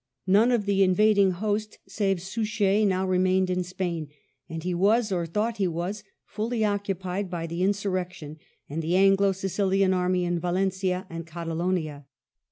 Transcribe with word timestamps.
None 0.25 0.51
of 0.51 0.65
the 0.65 0.81
invading 0.81 1.29
host 1.29 1.77
save 1.87 2.23
Suchet 2.23 2.85
now 2.85 3.05
remained 3.07 3.51
in 3.51 3.63
Spain, 3.63 4.07
and 4.49 4.63
he 4.63 4.73
was, 4.73 5.11
or 5.11 5.27
thought 5.27 5.57
he 5.57 5.67
was, 5.67 6.03
fully 6.25 6.65
occupied 6.65 7.29
by 7.29 7.45
the 7.45 7.61
insurrection 7.61 8.39
and 8.67 8.81
the 8.81 8.95
Anglo 8.95 9.31
Sicilian 9.31 9.93
army 9.93 10.25
in 10.25 10.39
Valencia 10.39 11.05
and 11.07 11.27
Catalonia. 11.27 12.07